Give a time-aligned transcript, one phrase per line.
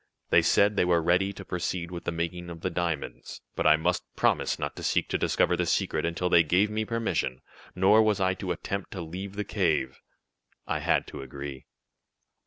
[0.31, 4.01] They said they were ready to proceed with the making of diamonds, but I must
[4.15, 7.43] promise not to seek to discover the secret until they gave me permission,
[7.75, 9.99] nor was I to attempt to leave the cave.
[10.65, 11.67] I had to agree.